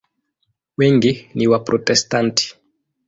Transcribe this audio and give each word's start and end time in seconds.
Wengi 0.77 1.11
ni 1.35 1.45
Waprotestanti. 1.51 2.43